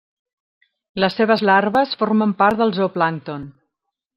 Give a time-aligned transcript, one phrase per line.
[1.03, 3.47] Les seves larves formen part del zooplàncton.